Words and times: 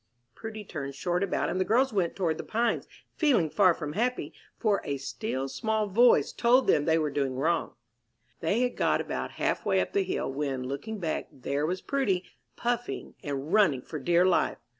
Prudy 0.33 0.63
turned 0.63 0.95
short 0.95 1.21
about, 1.21 1.47
and 1.47 1.61
the 1.61 1.63
girls 1.63 1.93
went 1.93 2.15
toward 2.15 2.39
the 2.39 2.43
Pines, 2.43 2.87
feeling 3.17 3.51
far 3.51 3.71
from 3.75 3.93
happy, 3.93 4.33
for 4.57 4.81
a 4.83 4.97
"still, 4.97 5.47
small 5.47 5.85
voice" 5.85 6.31
told 6.33 6.65
them 6.65 6.85
they 6.85 6.97
were 6.97 7.11
doing 7.11 7.35
wrong. 7.35 7.75
They 8.39 8.61
had 8.61 8.75
got 8.75 8.99
about 8.99 9.33
half 9.33 9.63
way 9.63 9.79
up 9.79 9.93
the 9.93 10.01
hill, 10.03 10.33
when, 10.33 10.63
looking 10.63 10.97
back, 10.97 11.27
there 11.31 11.67
was 11.67 11.83
Prudy, 11.83 12.23
puffing 12.55 13.13
and 13.21 13.53
running 13.53 13.83
for 13.83 13.99
dear 13.99 14.25
life. 14.25 14.57